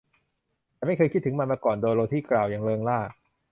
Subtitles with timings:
[0.75, 2.99] ฉันไม่เคยคิดถึงมันมาก่อน โดโรธีกล่าวอย่างเริงร่า